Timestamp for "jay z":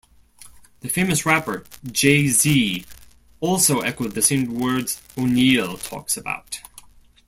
1.85-2.85